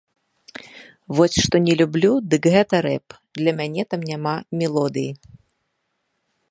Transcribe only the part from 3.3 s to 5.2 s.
для мяне там няма мелодыі.